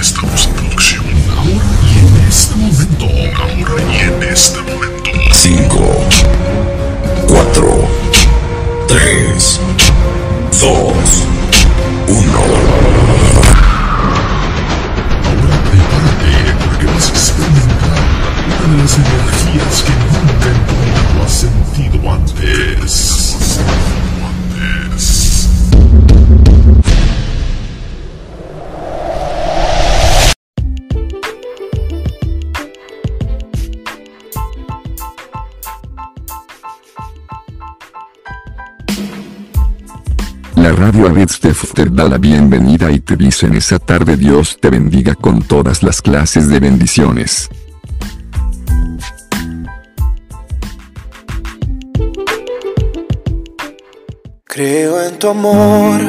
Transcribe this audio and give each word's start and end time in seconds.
Estamos 0.00 0.48
La 40.64 40.72
radio 40.72 41.08
Aritstef 41.08 41.74
te 41.74 41.84
da 41.90 42.08
la 42.08 42.16
bienvenida 42.16 42.90
y 42.90 42.98
te 43.00 43.16
dice 43.16 43.44
en 43.44 43.52
esa 43.52 43.78
tarde 43.78 44.16
Dios 44.16 44.56
te 44.58 44.70
bendiga 44.70 45.14
con 45.14 45.42
todas 45.42 45.82
las 45.82 46.00
clases 46.00 46.48
de 46.48 46.58
bendiciones. 46.58 47.50
Creo 54.44 55.02
en 55.02 55.18
tu 55.18 55.28
amor 55.28 56.00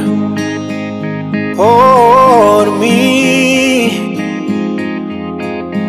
por 1.58 2.72
mí. 2.80 4.16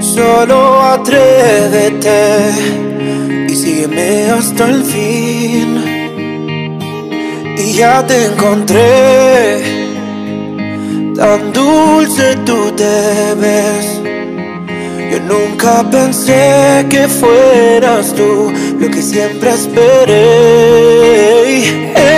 Solo 0.00 0.82
atrévete 0.82 2.50
y 3.48 3.54
sígueme 3.54 4.30
hasta 4.32 4.68
el 4.68 4.82
fin. 4.82 5.95
Y 7.66 7.72
ya 7.72 8.06
te 8.06 8.26
encontré, 8.26 9.60
tan 11.16 11.52
dulce 11.52 12.36
tú 12.46 12.70
te 12.76 13.34
ves. 13.34 14.00
Yo 15.10 15.18
nunca 15.20 15.82
pensé 15.90 16.86
que 16.88 17.08
fueras 17.08 18.14
tú 18.14 18.52
lo 18.78 18.88
que 18.88 19.02
siempre 19.02 19.50
esperé. 19.50 20.14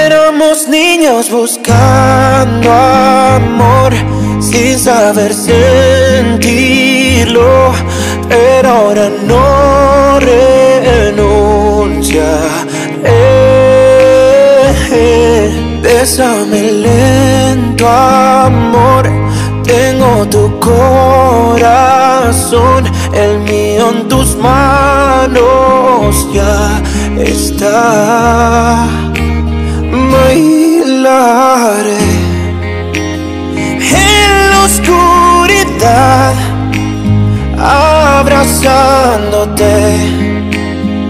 Éramos 0.05 0.69
niños 0.69 1.31
buscando 1.31 2.71
amor 2.71 3.95
sin 4.43 4.79
saber 4.79 5.33
sentirlo, 5.33 6.53
pero 8.29 8.69
ahora 8.69 9.09
no 9.27 10.21
renunciaré. 10.21 10.99
Bésame 15.83 16.73
lento, 16.73 17.89
amor. 17.89 19.09
Tengo 19.65 20.27
tu 20.29 20.61
corazón, 20.61 21.65
el 23.13 23.41
mío 23.41 23.91
en 23.91 24.07
tus 24.09 24.37
manos 24.37 26.29
ya 26.33 26.81
está. 27.19 28.87
Bailaré 30.13 31.99
en 34.07 34.51
la 34.51 34.61
oscuridad, 34.65 36.35
abrazándote, 37.59 39.73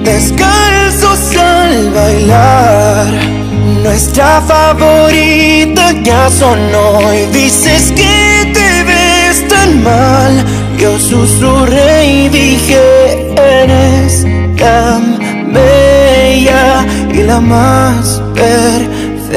descalzos 0.02 1.36
al 1.36 1.90
bailar. 1.90 3.47
Nuestra 3.82 4.40
favorita 4.42 5.92
ya 6.02 6.28
sonó 6.30 7.12
y 7.12 7.26
dices 7.32 7.92
que 7.92 8.50
te 8.52 8.82
ves 8.84 9.46
tan 9.48 9.82
mal. 9.82 10.44
Yo 10.78 10.98
susurré 10.98 12.06
y 12.06 12.28
dije, 12.28 13.34
eres 13.36 14.24
tan 14.56 15.18
bella 15.52 16.86
y 17.12 17.22
la 17.22 17.40
más 17.40 18.22
perfecta, 18.34 19.32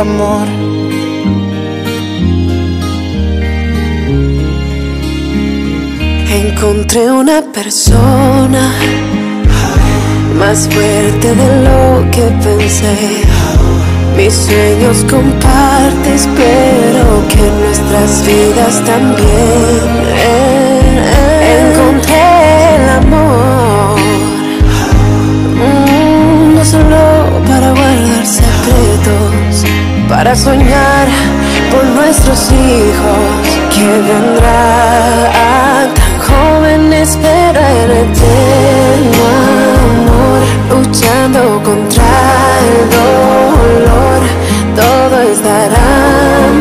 amor. 0.00 0.46
Encontré 6.28 7.10
una 7.10 7.42
persona 7.52 8.72
más 10.38 10.68
fuerte 10.68 11.34
de 11.34 11.62
lo 11.64 12.10
que 12.10 12.22
pensé. 12.44 13.22
Mis 14.16 14.32
sueños 14.32 15.04
compartes, 15.10 16.28
pero 16.36 17.28
que 17.28 17.50
nuestras 17.62 18.24
vidas 18.26 18.82
también. 18.84 19.80
Encontré 21.58 22.76
el 22.76 22.88
amor, 22.90 23.98
Mm, 25.58 26.54
no 26.54 26.64
solo 26.64 27.00
para 27.48 27.70
guardar 27.70 28.26
secretos, 28.26 29.64
para 30.08 30.34
soñar 30.36 31.06
por 31.70 31.84
nuestros 31.84 32.52
hijos 32.52 33.24
que 33.74 33.86
vendrán 34.08 35.94
tan 35.94 36.18
jóvenes, 36.28 37.18
pero 37.22 37.60
luchando 41.26 41.62
contra 41.62 42.04
el 42.60 42.90
dolor, 42.90 44.20
todo 44.74 45.16
estará 45.22 45.90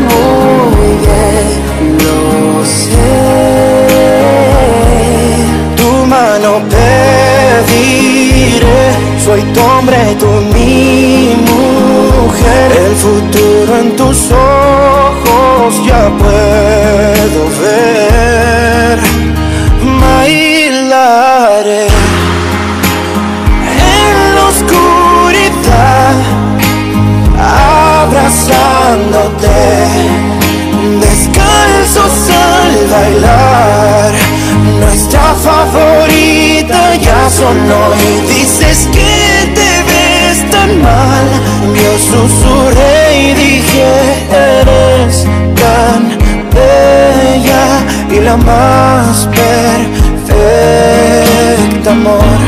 muy 0.09 0.89
bien, 1.05 1.47
lo 1.99 2.65
sé. 2.65 3.13
Tu 5.75 5.89
mano 6.07 6.51
pediré, 7.59 8.83
soy 9.23 9.41
tu 9.53 9.61
hombre, 9.61 10.15
tú 10.19 10.27
mi 10.53 11.35
mujer. 11.41 12.71
El 12.87 12.95
futuro 12.95 13.77
en 13.79 13.95
tus 13.95 14.31
ojos 14.31 14.64
ya 36.99 37.29
sonó 37.29 37.93
y 37.95 38.21
dices 38.33 38.87
que 38.91 39.53
te 39.53 39.83
ves 39.89 40.37
tan 40.51 40.81
mal. 40.81 41.27
Yo 41.75 41.91
susurré 41.97 42.97
y 43.19 43.33
dije, 43.33 43.89
eres 44.31 45.25
tan 45.55 46.01
bella 46.53 47.65
y 48.09 48.19
la 48.21 48.37
más 48.37 49.27
perfecta, 50.27 51.91
amor. 51.91 52.44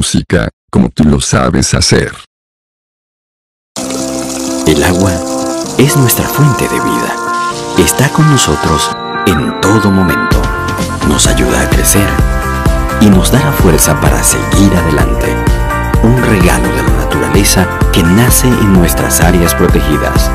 Música, 0.00 0.48
como 0.70 0.88
tú 0.88 1.04
lo 1.04 1.20
sabes 1.20 1.74
hacer. 1.74 2.10
El 4.66 4.82
agua 4.82 5.12
es 5.76 5.94
nuestra 5.94 6.26
fuente 6.26 6.66
de 6.68 6.80
vida. 6.80 7.12
Está 7.76 8.08
con 8.08 8.26
nosotros 8.30 8.90
en 9.26 9.60
todo 9.60 9.90
momento. 9.90 10.40
Nos 11.06 11.26
ayuda 11.26 11.60
a 11.60 11.68
crecer 11.68 12.08
y 13.02 13.10
nos 13.10 13.30
da 13.30 13.40
la 13.40 13.52
fuerza 13.52 14.00
para 14.00 14.24
seguir 14.24 14.74
adelante. 14.74 15.36
Un 16.02 16.16
regalo 16.22 16.68
de 16.74 16.82
la 16.82 16.96
naturaleza 17.04 17.68
que 17.92 18.02
nace 18.02 18.48
en 18.48 18.72
nuestras 18.72 19.20
áreas 19.20 19.54
protegidas. 19.54 20.30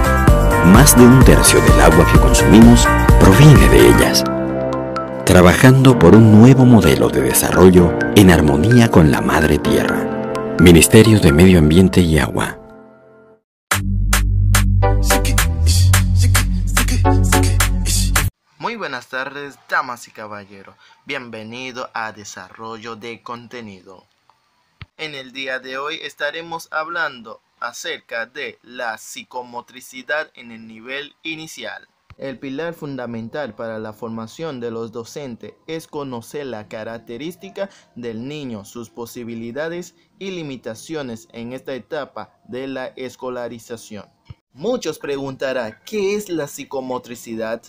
Más 0.68 0.96
de 0.96 1.08
un 1.08 1.24
tercio 1.24 1.60
del 1.60 1.82
agua 1.82 2.06
que 2.14 2.20
consumimos 2.20 2.88
proviene 3.20 3.68
de 3.70 3.88
ellas. 3.88 4.24
Trabajando 5.26 5.98
por 5.98 6.16
un 6.16 6.40
nuevo 6.40 6.66
modelo 6.66 7.10
de 7.10 7.20
desarrollo 7.20 7.98
en 8.16 8.30
armonía 8.30 8.92
con 8.92 9.10
la 9.10 9.22
Madre 9.22 9.58
Tierra. 9.58 10.56
Ministerio 10.60 11.20
de 11.20 11.32
Medio 11.32 11.58
Ambiente 11.58 12.00
y 12.00 12.20
Agua. 12.20 12.60
Muy 18.60 18.76
buenas 18.76 19.08
tardes, 19.08 19.58
damas 19.68 20.08
y 20.08 20.12
caballeros. 20.12 20.76
Bienvenido 21.06 21.90
a 21.96 22.12
Desarrollo 22.12 22.96
de 22.96 23.24
Contenido. 23.24 24.06
En 24.98 25.16
el 25.16 25.34
día 25.34 25.58
de 25.58 25.80
hoy 25.80 26.00
estaremos 26.04 26.68
hablando 26.72 27.42
acerca 27.60 28.28
de 28.28 28.60
la 28.62 29.00
psicomotricidad 29.00 30.30
en 30.36 30.52
el 30.52 30.68
nivel 30.68 31.16
inicial. 31.24 31.88
El 32.18 32.40
pilar 32.40 32.74
fundamental 32.74 33.56
para 33.56 33.78
la 33.78 33.92
formación 33.92 34.62
de 34.62 34.72
los 34.72 34.94
docentes 34.94 35.54
es 35.68 35.86
conocer 35.86 36.46
la 36.46 36.70
característica 36.70 37.70
del 37.96 38.26
niño, 38.26 38.64
sus 38.64 38.90
posibilidades 38.90 39.96
y 40.18 40.32
limitaciones 40.32 41.28
en 41.34 41.52
esta 41.52 41.74
etapa 41.74 42.40
de 42.48 42.68
la 42.68 42.88
escolarización. 42.96 44.06
Muchos 44.54 44.98
preguntarán, 44.98 45.78
¿qué 45.86 46.16
es 46.16 46.30
la 46.30 46.48
psicomotricidad? 46.48 47.62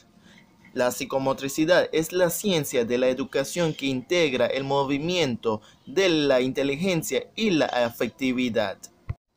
La 0.74 0.92
psicomotricidad 0.92 1.88
es 1.90 2.12
la 2.12 2.30
ciencia 2.30 2.84
de 2.84 2.98
la 2.98 3.08
educación 3.08 3.74
que 3.74 3.86
integra 3.86 4.46
el 4.46 4.62
movimiento 4.62 5.60
de 5.86 6.08
la 6.08 6.40
inteligencia 6.40 7.32
y 7.34 7.50
la 7.50 7.66
afectividad. 7.66 8.78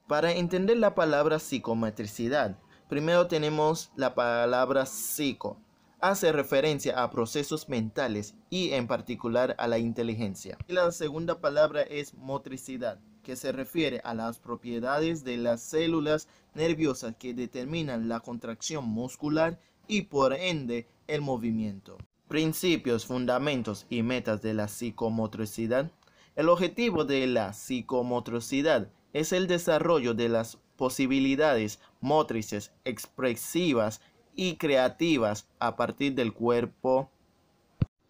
Para 0.07 0.33
entender 0.33 0.77
la 0.77 0.93
palabra 0.93 1.39
psicomotricidad, 1.39 2.59
primero 2.89 3.27
tenemos 3.27 3.91
la 3.95 4.15
palabra 4.15 4.85
psico. 4.87 5.57
Hace 6.01 6.31
referencia 6.31 7.01
a 7.01 7.11
procesos 7.11 7.69
mentales 7.69 8.33
y 8.49 8.71
en 8.71 8.87
particular 8.87 9.55
a 9.59 9.67
la 9.67 9.77
inteligencia. 9.77 10.57
Y 10.67 10.73
la 10.73 10.91
segunda 10.91 11.39
palabra 11.39 11.83
es 11.83 12.15
motricidad, 12.15 12.99
que 13.21 13.35
se 13.35 13.51
refiere 13.51 14.01
a 14.03 14.15
las 14.15 14.39
propiedades 14.39 15.23
de 15.23 15.37
las 15.37 15.61
células 15.61 16.27
nerviosas 16.55 17.15
que 17.19 17.33
determinan 17.33 18.09
la 18.09 18.21
contracción 18.21 18.85
muscular 18.85 19.59
y 19.87 20.03
por 20.03 20.33
ende 20.33 20.87
el 21.07 21.21
movimiento. 21.21 21.97
Principios, 22.27 23.05
fundamentos 23.05 23.85
y 23.89 24.01
metas 24.01 24.41
de 24.41 24.55
la 24.55 24.67
psicomotricidad. 24.67 25.91
El 26.35 26.49
objetivo 26.49 27.05
de 27.05 27.27
la 27.27 27.53
psicomotricidad 27.53 28.89
es 29.13 29.31
el 29.31 29.47
desarrollo 29.47 30.13
de 30.13 30.29
las 30.29 30.57
posibilidades 30.79 31.81
motrices, 31.99 32.71
expresivas 32.85 33.99
y 34.33 34.55
creativas 34.55 35.49
a 35.59 35.75
partir 35.75 36.15
del 36.15 36.31
cuerpo. 36.31 37.11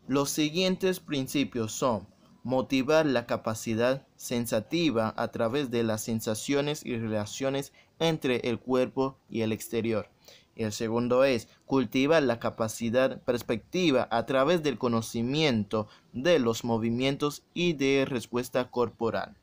Los 0.07 0.30
siguientes 0.30 1.00
principios 1.00 1.71
son 1.71 2.07
motivar 2.44 3.07
la 3.07 3.25
capacidad 3.25 4.06
sensativa 4.18 5.16
a 5.18 5.30
través 5.30 5.71
de 5.71 5.81
las 5.81 6.04
sensaciones 6.04 6.86
y 6.86 6.95
relaciones 6.95 7.74
entre 7.98 8.48
el 8.48 8.60
cuerpo 8.60 9.18
y 9.31 9.42
el 9.42 9.51
exterior. 9.51 10.07
El 10.56 10.71
segundo 10.71 11.24
es 11.24 11.48
cultivar 11.66 12.21
la 12.21 12.39
capacidad 12.39 13.19
perspectiva 13.24 14.07
a 14.12 14.27
través 14.27 14.62
del 14.62 14.77
conocimiento 14.77 15.88
de 16.13 16.38
los 16.38 16.63
movimientos 16.63 17.42
y 17.56 17.74
de 17.74 18.06
respuesta 18.07 18.69
corporal. 18.69 19.39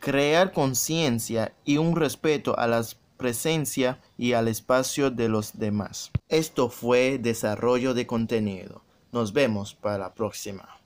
Crear 0.00 0.52
conciencia 0.54 1.54
y 1.62 1.76
un 1.76 1.94
respeto 1.94 2.58
a 2.58 2.66
la 2.66 2.82
presencia 3.18 4.00
y 4.16 4.32
al 4.32 4.48
espacio 4.48 5.10
de 5.10 5.28
los 5.28 5.58
demás. 5.58 6.10
Esto 6.26 6.70
fue 6.70 7.18
desarrollo 7.18 7.92
de 7.92 8.06
contenido. 8.06 8.82
Nos 9.12 9.34
vemos 9.34 9.74
para 9.74 9.98
la 9.98 10.14
próxima. 10.14 10.80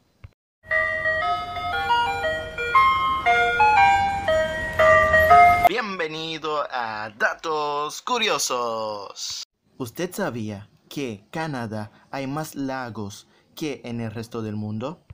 Bienvenido 5.68 6.64
a 6.68 7.08
Datos 7.16 8.02
Curiosos. 8.02 9.44
¿Usted 9.78 10.12
sabía 10.12 10.68
que 10.88 11.24
Canadá 11.30 11.92
hay 12.10 12.26
más 12.26 12.56
lagos 12.56 13.28
que 13.54 13.80
en 13.84 14.00
el 14.00 14.10
resto 14.10 14.42
del 14.42 14.56
mundo? 14.56 15.04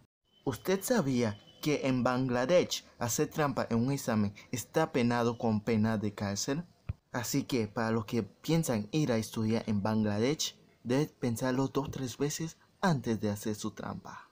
¿Usted 0.45 0.81
sabía 0.83 1.39
que 1.61 1.87
en 1.87 2.03
Bangladesh 2.03 2.85
hacer 2.99 3.29
trampa 3.29 3.67
en 3.71 3.79
un 3.79 3.93
examen 3.93 4.35
está 4.51 4.93
penado 4.93 5.39
con 5.39 5.61
pena 5.61 5.99
de 5.99 6.15
cárcel? 6.15 6.65
Así 7.13 7.45
que 7.45 7.69
para 7.69 7.91
los 7.91 8.07
que 8.07 8.23
piensan 8.23 8.89
ir 8.93 9.13
a 9.13 9.17
estudiar 9.17 9.65
en 9.67 9.83
Bangladesh, 9.83 10.57
deben 10.83 11.11
pensarlo 11.21 11.69
dos 11.69 11.89
o 11.89 11.91
tres 11.91 12.17
veces 12.17 12.57
antes 12.81 13.21
de 13.21 13.31
hacer 13.31 13.55
su 13.55 13.73
trampa. 13.73 14.31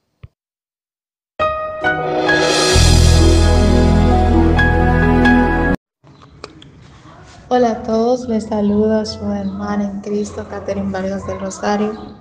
Hola 7.51 7.71
a 7.71 7.83
todos, 7.83 8.29
les 8.29 8.45
saluda 8.45 9.07
su 9.07 9.25
hermana 9.33 9.85
en 9.85 10.01
Cristo, 10.03 10.47
Catherine 10.51 10.93
Vargas 10.93 11.27
del 11.27 11.41
Rosario. 11.41 12.18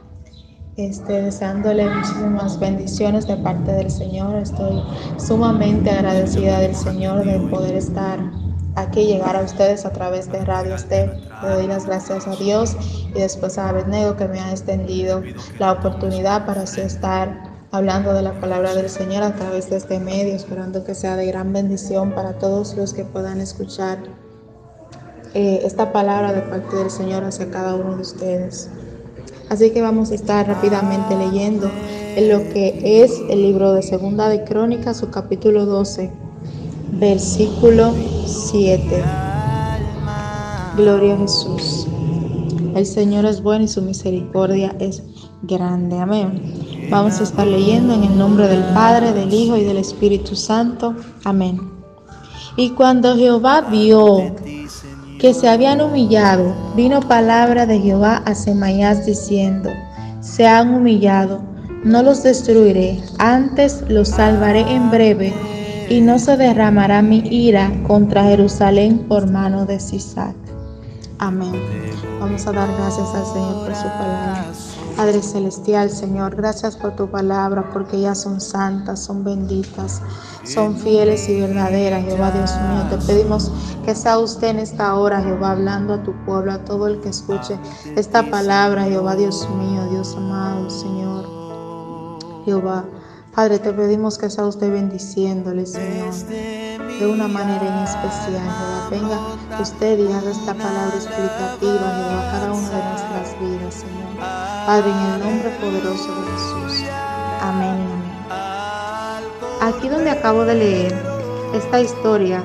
Este, 0.77 1.23
deseándole 1.23 1.89
muchísimas 1.89 2.59
bendiciones 2.59 3.25
de 3.25 3.35
parte 3.37 3.71
del 3.71 3.89
Señor. 3.89 4.35
Estoy 4.35 4.83
sumamente 5.17 5.89
agradecida 5.89 6.59
del 6.59 6.75
Señor 6.75 7.25
de 7.25 7.39
poder 7.49 7.73
estar 7.73 8.19
aquí, 8.75 9.07
llegar 9.07 9.35
a 9.35 9.41
ustedes 9.41 9.87
a 9.87 9.91
través 9.91 10.31
de 10.31 10.45
Radio 10.45 10.75
Este. 10.75 11.07
Le 11.41 11.49
doy 11.49 11.65
las 11.65 11.87
gracias 11.87 12.27
a 12.27 12.35
Dios 12.35 12.77
y 13.09 13.19
después 13.19 13.57
a 13.57 13.69
Abednego 13.69 14.17
que 14.17 14.27
me 14.27 14.39
ha 14.39 14.51
extendido 14.51 15.23
la 15.57 15.71
oportunidad 15.71 16.45
para 16.45 16.61
así 16.61 16.81
estar 16.81 17.57
hablando 17.71 18.13
de 18.13 18.21
la 18.21 18.39
palabra 18.39 18.75
del 18.75 18.91
Señor 18.91 19.23
a 19.23 19.33
través 19.33 19.71
de 19.71 19.77
este 19.77 19.99
medio, 19.99 20.35
esperando 20.35 20.83
que 20.83 20.93
sea 20.93 21.15
de 21.15 21.25
gran 21.25 21.53
bendición 21.53 22.11
para 22.11 22.33
todos 22.33 22.77
los 22.77 22.93
que 22.93 23.03
puedan 23.03 23.41
escuchar 23.41 23.97
eh, 25.33 25.59
esta 25.63 25.91
palabra 25.91 26.33
de 26.33 26.41
parte 26.43 26.75
del 26.75 26.91
Señor 26.91 27.23
hacia 27.23 27.49
cada 27.49 27.73
uno 27.73 27.95
de 27.95 28.01
ustedes. 28.03 28.69
Así 29.49 29.71
que 29.71 29.81
vamos 29.81 30.11
a 30.11 30.15
estar 30.15 30.45
rápidamente 30.45 31.15
leyendo 31.17 31.71
en 32.15 32.29
lo 32.29 32.39
que 32.51 33.01
es 33.01 33.21
el 33.29 33.43
libro 33.43 33.73
de 33.73 33.81
Segunda 33.81 34.27
de 34.27 34.43
Crónicas, 34.43 34.97
su 34.97 35.09
capítulo 35.09 35.65
12, 35.65 36.11
versículo 36.93 37.93
7. 38.25 39.03
Gloria 40.75 41.13
a 41.13 41.17
Jesús. 41.17 41.87
El 42.75 42.85
Señor 42.85 43.25
es 43.25 43.41
bueno 43.41 43.63
y 43.63 43.67
su 43.69 43.81
misericordia 43.81 44.75
es 44.79 45.01
grande. 45.43 45.97
Amén. 45.97 46.89
Vamos 46.89 47.19
a 47.19 47.23
estar 47.23 47.47
leyendo 47.47 47.93
en 47.93 48.03
el 48.03 48.17
nombre 48.17 48.47
del 48.47 48.63
Padre, 48.73 49.13
del 49.13 49.33
Hijo 49.33 49.55
y 49.55 49.63
del 49.63 49.77
Espíritu 49.77 50.35
Santo. 50.35 50.93
Amén. 51.23 51.59
Y 52.57 52.71
cuando 52.71 53.15
Jehová 53.15 53.61
vio 53.61 54.35
que 55.19 55.33
se 55.33 55.49
habían 55.49 55.81
humillado, 55.81 56.53
vino 56.75 56.99
palabra 57.01 57.65
de 57.65 57.79
Jehová 57.79 58.21
a 58.25 58.35
Semaías 58.35 59.05
diciendo, 59.05 59.71
se 60.21 60.45
han 60.47 60.73
humillado, 60.73 61.41
no 61.83 62.03
los 62.03 62.23
destruiré, 62.23 63.01
antes 63.17 63.83
los 63.89 64.09
salvaré 64.09 64.61
en 64.61 64.91
breve, 64.91 65.33
y 65.89 66.01
no 66.01 66.19
se 66.19 66.35
derramará 66.35 67.01
mi 67.01 67.19
ira 67.19 67.71
contra 67.87 68.23
Jerusalén 68.23 68.99
por 69.07 69.31
mano 69.31 69.65
de 69.65 69.79
Sisac. 69.79 70.35
Amén. 71.17 71.53
Vamos 72.19 72.45
a 72.45 72.51
dar 72.51 72.67
gracias 72.77 73.07
al 73.15 73.25
Señor 73.25 73.65
por 73.65 73.75
su 73.75 73.83
palabra. 73.83 74.45
Padre 74.97 75.21
Celestial, 75.21 75.91
Señor, 75.91 76.35
gracias 76.35 76.75
por 76.75 76.95
tu 76.95 77.07
palabra, 77.07 77.69
porque 77.71 77.97
ellas 77.97 78.19
son 78.19 78.41
santas, 78.41 78.99
son 79.03 79.23
benditas, 79.23 80.01
son 80.43 80.75
fieles 80.75 81.29
y 81.29 81.39
verdaderas, 81.39 82.03
Jehová 82.03 82.31
Dios 82.31 82.51
mío. 82.59 82.87
Te 82.89 83.05
pedimos 83.05 83.51
que 83.85 83.93
sea 83.93 84.17
usted 84.17 84.47
en 84.47 84.57
esta 84.57 84.95
hora, 84.95 85.21
Jehová, 85.21 85.51
hablando 85.51 85.93
a 85.93 86.01
tu 86.01 86.13
pueblo, 86.25 86.51
a 86.51 86.65
todo 86.65 86.87
el 86.87 86.99
que 86.99 87.09
escuche 87.09 87.59
esta 87.95 88.23
palabra, 88.23 88.85
Jehová 88.85 89.15
Dios 89.15 89.47
mío, 89.51 89.87
Dios 89.91 90.15
amado, 90.17 90.67
Señor. 90.71 91.25
Jehová, 92.45 92.85
Padre, 93.35 93.59
te 93.59 93.71
pedimos 93.73 94.17
que 94.17 94.31
sea 94.31 94.47
usted 94.47 94.71
bendiciéndole, 94.71 95.67
Señor, 95.67 96.11
de 96.25 97.05
una 97.05 97.27
manera 97.27 97.67
en 97.67 97.83
especial, 97.83 98.41
Jehová. 98.41 98.87
Venga 98.89 99.61
usted 99.61 99.99
y 99.99 100.11
haga 100.11 100.31
esta 100.31 100.55
palabra 100.55 100.95
explicativa, 100.95 101.59
Jehová, 101.61 102.29
cada 102.31 102.51
una 102.51 102.69
de 102.69 102.96
vidas, 103.39 103.73
Señor. 103.75 104.17
Padre, 104.65 104.89
en 104.89 105.13
el 105.13 105.19
nombre 105.19 105.49
poderoso 105.61 106.15
de 106.15 106.31
Jesús. 106.31 106.83
Amén. 107.41 107.77
Amén. 108.29 108.57
Aquí 109.61 109.89
donde 109.89 110.09
acabo 110.11 110.45
de 110.45 110.55
leer, 110.55 111.05
esta 111.53 111.79
historia 111.79 112.43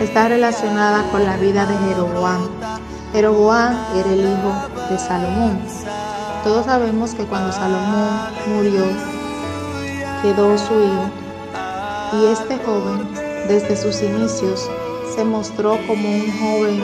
está 0.00 0.28
relacionada 0.28 1.10
con 1.10 1.24
la 1.24 1.36
vida 1.36 1.66
de 1.66 1.76
Jeroboam. 1.88 2.48
Jeroboam 3.12 3.76
era 3.96 4.12
el 4.12 4.20
hijo 4.20 4.88
de 4.88 4.98
Salomón. 4.98 5.58
Todos 6.44 6.66
sabemos 6.66 7.14
que 7.14 7.24
cuando 7.24 7.52
Salomón 7.52 8.08
murió, 8.46 8.84
quedó 10.22 10.56
su 10.56 10.74
hijo. 10.74 11.10
Y 12.12 12.26
este 12.26 12.58
joven, 12.64 13.06
desde 13.46 13.76
sus 13.76 14.02
inicios, 14.02 14.68
se 15.14 15.24
mostró 15.24 15.78
como 15.86 16.08
un 16.08 16.38
joven 16.38 16.82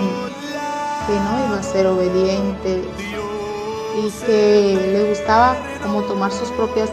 que 1.07 1.13
no 1.13 1.47
iba 1.47 1.59
a 1.59 1.63
ser 1.63 1.87
obediente 1.87 2.83
y 3.97 4.11
que 4.27 4.91
le 4.93 5.09
gustaba 5.11 5.57
como 5.83 6.03
tomar 6.03 6.33
sus 6.33 6.51
propias 6.51 6.91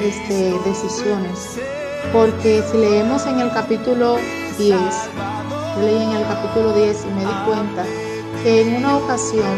este, 0.00 0.54
decisiones. 0.64 1.58
Porque 2.12 2.62
si 2.70 2.76
leemos 2.76 3.26
en 3.26 3.40
el 3.40 3.50
capítulo 3.52 4.16
10, 4.58 4.70
yo 4.70 5.82
leí 5.82 6.02
en 6.02 6.10
el 6.12 6.26
capítulo 6.28 6.72
10 6.74 7.04
y 7.04 7.14
me 7.14 7.20
di 7.20 7.34
cuenta 7.46 7.84
que 8.42 8.60
en 8.60 8.76
una 8.76 8.98
ocasión 8.98 9.56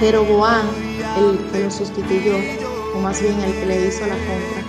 Jeroboam, 0.00 0.66
el 1.18 1.38
que 1.52 1.64
lo 1.64 1.70
sustituyó, 1.70 2.34
o 2.94 2.98
más 2.98 3.20
bien 3.20 3.38
el 3.40 3.52
que 3.52 3.66
le 3.66 3.86
hizo 3.88 4.06
la 4.06 4.16
contra, 4.16 4.62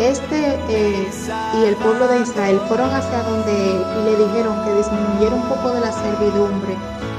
este 0.00 0.58
eh, 0.68 1.08
y 1.54 1.64
el 1.64 1.76
pueblo 1.76 2.08
de 2.08 2.20
Israel 2.20 2.60
fueron 2.66 2.90
hacia 2.90 3.22
donde 3.22 3.52
él 3.52 3.84
y 4.00 4.04
le 4.04 4.24
dijeron 4.26 4.64
que 4.64 4.74
disminuyera 4.74 5.34
un 5.36 5.48
poco 5.48 5.70
de 5.70 5.80
la 5.80 5.92
servidumbre 5.92 6.76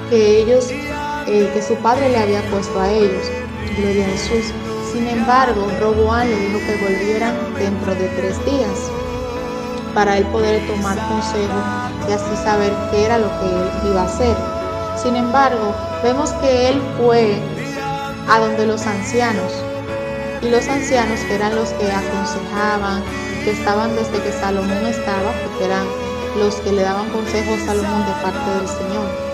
que 0.09 0.41
ellos, 0.41 0.69
eh, 0.71 1.49
que 1.53 1.61
su 1.61 1.75
padre 1.75 2.09
le 2.09 2.17
había 2.17 2.41
puesto 2.49 2.79
a 2.79 2.89
ellos. 2.91 3.29
Gloria 3.77 4.05
a 4.05 4.09
Jesús. 4.09 4.53
Sin 4.91 5.07
embargo, 5.07 5.67
Roboán 5.79 6.29
le 6.29 6.39
dijo 6.39 6.59
que 6.59 6.83
volvieran 6.83 7.35
dentro 7.57 7.95
de 7.95 8.07
tres 8.09 8.45
días 8.45 8.91
para 9.93 10.17
él 10.17 10.25
poder 10.27 10.65
tomar 10.67 10.97
consejo 11.07 11.59
y 12.07 12.11
así 12.11 12.35
saber 12.43 12.71
qué 12.91 13.05
era 13.05 13.17
lo 13.17 13.27
que 13.39 13.45
él 13.45 13.91
iba 13.91 14.01
a 14.01 14.05
hacer. 14.05 14.35
Sin 14.95 15.15
embargo, 15.15 15.73
vemos 16.03 16.31
que 16.33 16.69
él 16.69 16.81
fue 16.97 17.39
a 18.29 18.39
donde 18.39 18.67
los 18.67 18.85
ancianos 18.85 19.51
y 20.41 20.49
los 20.49 20.67
ancianos 20.67 21.19
eran 21.31 21.55
los 21.55 21.69
que 21.69 21.91
aconsejaban, 21.91 23.01
que 23.43 23.51
estaban 23.51 23.95
desde 23.95 24.21
que 24.21 24.31
Salomón 24.31 24.85
estaba, 24.85 25.31
porque 25.43 25.65
eran 25.65 25.85
los 26.37 26.55
que 26.55 26.71
le 26.71 26.81
daban 26.81 27.09
consejo 27.09 27.53
a 27.53 27.65
Salomón 27.65 28.05
de 28.05 28.13
parte 28.21 28.49
del 28.59 28.67
Señor. 28.67 29.32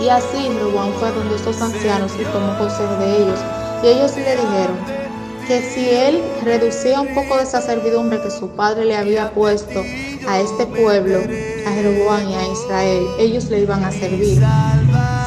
Y 0.00 0.08
así 0.08 0.48
Roboam 0.60 0.92
fue 0.94 1.10
donde 1.10 1.36
estos 1.36 1.60
ancianos 1.60 2.12
y 2.20 2.24
tomó 2.24 2.56
consejo 2.58 2.94
de 2.96 3.22
ellos. 3.22 3.40
Y 3.82 3.86
ellos 3.88 4.16
le 4.16 4.36
dijeron 4.36 4.76
que 5.46 5.62
si 5.62 5.90
él 5.90 6.22
reducía 6.44 7.00
un 7.00 7.14
poco 7.14 7.36
de 7.36 7.42
esa 7.42 7.60
servidumbre 7.60 8.20
que 8.20 8.30
su 8.30 8.48
padre 8.48 8.84
le 8.84 8.96
había 8.96 9.30
puesto 9.32 9.82
a 10.28 10.40
este 10.40 10.66
pueblo, 10.66 11.18
a 11.66 11.70
Jeroboam 11.70 12.28
y 12.28 12.34
a 12.34 12.46
Israel, 12.52 13.06
ellos 13.18 13.44
le 13.50 13.60
iban 13.60 13.82
a 13.82 13.90
servir. 13.90 14.42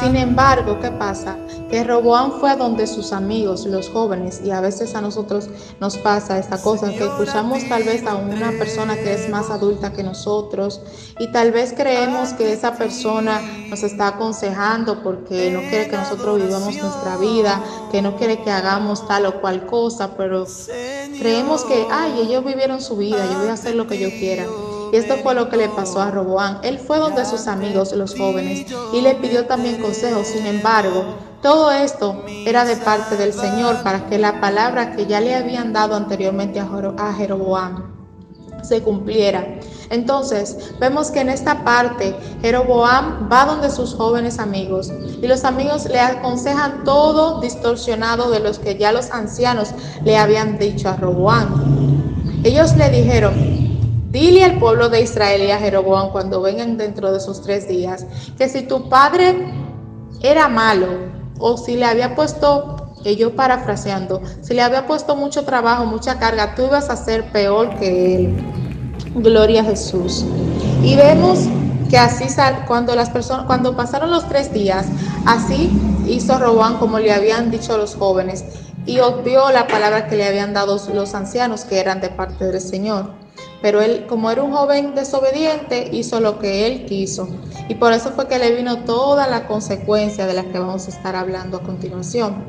Sin 0.02 0.16
embargo, 0.16 0.80
¿qué 0.80 0.90
pasa? 0.90 1.36
Que 1.70 1.84
Roboán 1.84 2.32
fue 2.32 2.50
a 2.50 2.56
donde 2.56 2.88
sus 2.88 3.12
amigos, 3.12 3.66
los 3.66 3.88
jóvenes, 3.88 4.40
y 4.44 4.50
a 4.50 4.60
veces 4.60 4.96
a 4.96 5.00
nosotros 5.00 5.48
nos 5.78 5.96
pasa 5.96 6.40
esta 6.40 6.60
cosa, 6.60 6.90
que 6.90 7.04
escuchamos 7.04 7.68
tal 7.68 7.84
vez 7.84 8.04
a 8.04 8.16
una 8.16 8.50
persona 8.58 8.96
que 8.96 9.14
es 9.14 9.30
más 9.30 9.48
adulta 9.48 9.92
que 9.92 10.02
nosotros 10.02 10.80
y 11.20 11.30
tal 11.30 11.52
vez 11.52 11.72
creemos 11.72 12.32
que 12.32 12.52
esa 12.52 12.74
persona 12.74 13.40
nos 13.68 13.84
está 13.84 14.08
aconsejando 14.08 15.04
porque 15.04 15.52
no 15.52 15.60
quiere 15.60 15.88
que 15.88 15.96
nosotros 15.96 16.42
vivamos 16.42 16.74
nuestra 16.74 17.16
vida, 17.18 17.62
que 17.92 18.02
no 18.02 18.16
quiere 18.16 18.42
que 18.42 18.50
hagamos 18.50 19.06
tal 19.06 19.26
o 19.26 19.40
cual 19.40 19.66
cosa, 19.66 20.16
pero 20.16 20.44
creemos 21.20 21.62
que, 21.62 21.86
ay, 21.92 22.22
ellos 22.22 22.44
vivieron 22.44 22.82
su 22.82 22.96
vida, 22.96 23.24
yo 23.32 23.38
voy 23.38 23.48
a 23.48 23.52
hacer 23.52 23.76
lo 23.76 23.86
que 23.86 24.00
yo 24.00 24.08
quiera. 24.10 24.46
Y 24.92 24.96
esto 24.96 25.16
fue 25.22 25.34
lo 25.34 25.48
que 25.48 25.56
le 25.56 25.70
pasó 25.70 26.02
a 26.02 26.10
Roboán. 26.10 26.58
Él 26.62 26.78
fue 26.78 26.98
donde 26.98 27.24
sus 27.24 27.46
amigos, 27.46 27.92
los 27.94 28.14
jóvenes, 28.14 28.66
y 28.92 29.00
le 29.00 29.14
pidió 29.14 29.46
también 29.46 29.80
consejo. 29.80 30.22
Sin 30.22 30.44
embargo, 30.44 31.04
todo 31.40 31.72
esto 31.72 32.22
era 32.46 32.66
de 32.66 32.76
parte 32.76 33.16
del 33.16 33.32
Señor 33.32 33.82
para 33.82 34.06
que 34.06 34.18
la 34.18 34.38
palabra 34.40 34.94
que 34.94 35.06
ya 35.06 35.20
le 35.20 35.34
habían 35.34 35.72
dado 35.72 35.96
anteriormente 35.96 36.60
a 36.60 37.14
Jeroboam 37.14 37.90
se 38.62 38.82
cumpliera. 38.82 39.58
Entonces, 39.90 40.74
vemos 40.78 41.10
que 41.10 41.20
en 41.20 41.30
esta 41.30 41.64
parte 41.64 42.14
Jeroboam 42.42 43.28
va 43.32 43.46
donde 43.46 43.70
sus 43.70 43.94
jóvenes 43.94 44.38
amigos 44.38 44.92
y 45.20 45.26
los 45.26 45.44
amigos 45.44 45.86
le 45.86 46.00
aconsejan 46.00 46.84
todo 46.84 47.40
distorsionado 47.40 48.30
de 48.30 48.40
los 48.40 48.58
que 48.58 48.76
ya 48.76 48.92
los 48.92 49.10
ancianos 49.10 49.70
le 50.04 50.16
habían 50.16 50.58
dicho 50.58 50.88
a 50.90 50.96
Roboam. 50.96 52.02
Ellos 52.44 52.76
le 52.76 52.88
dijeron, 52.90 53.61
Dile 54.12 54.44
al 54.44 54.58
pueblo 54.58 54.90
de 54.90 55.00
Israel 55.00 55.42
y 55.42 55.50
a 55.52 55.58
Jeroboam 55.58 56.10
cuando 56.12 56.42
vengan 56.42 56.76
dentro 56.76 57.10
de 57.10 57.16
esos 57.16 57.40
tres 57.40 57.66
días 57.66 58.04
que 58.36 58.46
si 58.46 58.60
tu 58.60 58.90
padre 58.90 59.34
era 60.20 60.48
malo 60.48 60.86
o 61.38 61.56
si 61.56 61.76
le 61.76 61.86
había 61.86 62.14
puesto, 62.14 62.92
que 63.02 63.16
yo 63.16 63.34
parafraseando, 63.34 64.20
si 64.42 64.52
le 64.52 64.60
había 64.60 64.86
puesto 64.86 65.16
mucho 65.16 65.44
trabajo, 65.44 65.86
mucha 65.86 66.18
carga, 66.18 66.54
tú 66.54 66.66
ibas 66.66 66.90
a 66.90 66.96
ser 66.96 67.32
peor 67.32 67.74
que 67.76 68.16
él. 68.16 68.36
Gloria 69.14 69.62
a 69.62 69.64
Jesús. 69.64 70.26
Y 70.82 70.94
vemos 70.94 71.40
que 71.88 71.96
así 71.96 72.26
cuando 72.66 72.94
las 72.94 73.08
personas, 73.08 73.46
cuando 73.46 73.74
pasaron 73.76 74.10
los 74.10 74.28
tres 74.28 74.52
días, 74.52 74.86
así 75.24 75.70
hizo 76.06 76.38
Roboam 76.38 76.78
como 76.78 76.98
le 76.98 77.12
habían 77.12 77.50
dicho 77.50 77.78
los 77.78 77.94
jóvenes 77.94 78.44
y 78.84 78.98
obvió 79.00 79.50
la 79.50 79.66
palabra 79.66 80.06
que 80.06 80.16
le 80.16 80.26
habían 80.26 80.52
dado 80.52 80.78
los 80.92 81.14
ancianos 81.14 81.64
que 81.64 81.80
eran 81.80 82.02
de 82.02 82.10
parte 82.10 82.44
del 82.44 82.60
Señor. 82.60 83.22
Pero 83.62 83.80
él, 83.80 84.06
como 84.08 84.30
era 84.30 84.42
un 84.42 84.52
joven 84.52 84.94
desobediente, 84.94 85.88
hizo 85.92 86.20
lo 86.20 86.40
que 86.40 86.66
él 86.66 86.84
quiso. 86.84 87.28
Y 87.68 87.76
por 87.76 87.92
eso 87.92 88.10
fue 88.10 88.26
que 88.26 88.38
le 88.38 88.54
vino 88.54 88.78
toda 88.80 89.28
la 89.28 89.46
consecuencia 89.46 90.26
de 90.26 90.34
la 90.34 90.42
que 90.44 90.58
vamos 90.58 90.86
a 90.88 90.90
estar 90.90 91.14
hablando 91.14 91.58
a 91.58 91.62
continuación. 91.62 92.44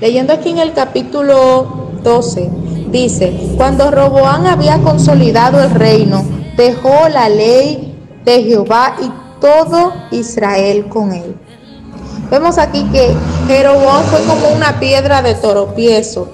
Leyendo 0.00 0.32
aquí 0.32 0.48
en 0.48 0.58
el 0.58 0.72
capítulo 0.72 1.90
12, 2.02 2.50
dice, 2.90 3.54
cuando 3.58 3.90
Roboán 3.90 4.46
había 4.46 4.78
consolidado 4.78 5.62
el 5.62 5.70
reino, 5.70 6.24
dejó 6.56 7.08
la 7.10 7.28
ley 7.28 7.94
de 8.24 8.42
Jehová 8.42 8.96
y 9.02 9.10
todo 9.40 9.92
Israel 10.10 10.88
con 10.88 11.12
él. 11.12 11.36
Vemos 12.30 12.58
aquí 12.58 12.84
que 12.92 13.12
Jeroboam 13.48 14.04
fue 14.04 14.20
como 14.24 14.54
una 14.54 14.78
piedra 14.78 15.20
de 15.20 15.34
toropiezo, 15.34 16.28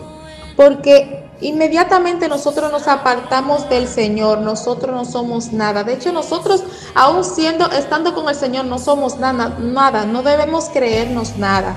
porque 0.56 1.15
Inmediatamente 1.40 2.28
nosotros 2.28 2.72
nos 2.72 2.88
apartamos 2.88 3.68
del 3.68 3.88
Señor, 3.88 4.38
nosotros 4.38 4.94
no 4.94 5.04
somos 5.04 5.52
nada. 5.52 5.84
De 5.84 5.92
hecho, 5.92 6.10
nosotros, 6.12 6.64
aún 6.94 7.24
siendo, 7.24 7.70
estando 7.70 8.14
con 8.14 8.28
el 8.28 8.34
Señor, 8.34 8.64
no 8.64 8.78
somos 8.78 9.18
nada, 9.18 9.50
nada, 9.58 10.06
no 10.06 10.22
debemos 10.22 10.70
creernos 10.70 11.36
nada. 11.36 11.76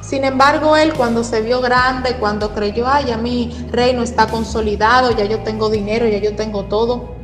Sin 0.00 0.24
embargo, 0.24 0.74
él 0.74 0.94
cuando 0.94 1.22
se 1.22 1.42
vio 1.42 1.60
grande, 1.60 2.16
cuando 2.18 2.54
creyó, 2.54 2.88
ay, 2.88 3.06
ya 3.08 3.18
mi 3.18 3.54
reino 3.70 4.02
está 4.02 4.26
consolidado, 4.26 5.10
ya 5.10 5.26
yo 5.26 5.40
tengo 5.40 5.68
dinero, 5.68 6.08
ya 6.08 6.16
yo 6.16 6.34
tengo 6.34 6.64
todo, 6.64 7.17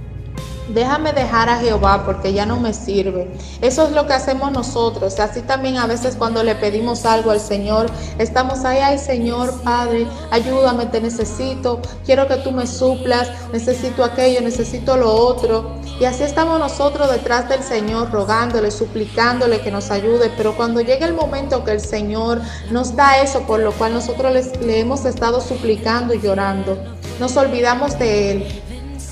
Déjame 0.68 1.12
dejar 1.12 1.50
a 1.50 1.58
Jehová 1.58 2.04
porque 2.06 2.32
ya 2.32 2.46
no 2.46 2.58
me 2.58 2.72
sirve. 2.72 3.30
Eso 3.60 3.86
es 3.86 3.92
lo 3.92 4.06
que 4.06 4.14
hacemos 4.14 4.50
nosotros. 4.50 5.20
Así 5.20 5.42
también 5.42 5.76
a 5.76 5.86
veces 5.86 6.16
cuando 6.16 6.42
le 6.42 6.54
pedimos 6.54 7.04
algo 7.04 7.30
al 7.30 7.40
Señor, 7.40 7.86
estamos 8.18 8.64
ahí, 8.64 8.78
ay 8.78 8.98
Señor, 8.98 9.52
Padre, 9.62 10.06
ayúdame, 10.30 10.86
te 10.86 11.02
necesito, 11.02 11.80
quiero 12.06 12.26
que 12.26 12.36
tú 12.36 12.50
me 12.50 12.66
suplas, 12.66 13.30
necesito 13.52 14.02
aquello, 14.04 14.40
necesito 14.40 14.96
lo 14.96 15.12
otro. 15.12 15.72
Y 16.00 16.06
así 16.06 16.22
estamos 16.22 16.58
nosotros 16.58 17.10
detrás 17.10 17.48
del 17.48 17.62
Señor, 17.62 18.10
rogándole, 18.10 18.70
suplicándole 18.70 19.60
que 19.60 19.70
nos 19.70 19.90
ayude. 19.90 20.32
Pero 20.36 20.56
cuando 20.56 20.80
llega 20.80 21.06
el 21.06 21.14
momento 21.14 21.62
que 21.62 21.72
el 21.72 21.80
Señor 21.80 22.40
nos 22.70 22.96
da 22.96 23.18
eso 23.18 23.42
por 23.42 23.60
lo 23.60 23.72
cual 23.72 23.92
nosotros 23.92 24.32
le 24.60 24.80
hemos 24.80 25.04
estado 25.04 25.42
suplicando 25.42 26.14
y 26.14 26.20
llorando, 26.20 26.78
nos 27.20 27.36
olvidamos 27.36 27.98
de 27.98 28.32
Él 28.32 28.62